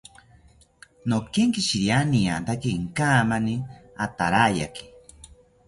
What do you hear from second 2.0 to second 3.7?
niataki inkamani